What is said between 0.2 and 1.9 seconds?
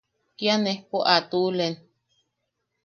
Kia nejpo a tuʼulen.